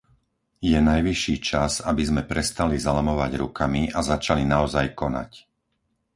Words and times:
Je 0.71 0.79
najvyšší 0.91 1.35
čas, 1.49 1.73
aby 1.89 2.01
sme 2.09 2.21
prestali 2.31 2.73
zalamovať 2.87 3.31
rukami 3.43 3.83
a 3.93 3.99
začali 4.11 4.41
naozaj 4.53 4.85
konať. 5.01 5.31